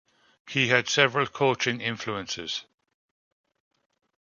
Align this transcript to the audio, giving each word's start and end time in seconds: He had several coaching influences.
He 0.49 0.69
had 0.69 0.89
several 0.89 1.27
coaching 1.27 1.79
influences. 1.79 2.65